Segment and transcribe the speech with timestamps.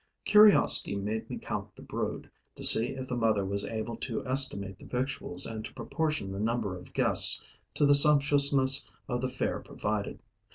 [0.25, 4.79] Curiosity made me count the brood, to see if the mother was able to estimate
[4.79, 7.43] the victuals and to proportion the number of guests
[7.75, 10.19] to the sumptuousness of the fare provided.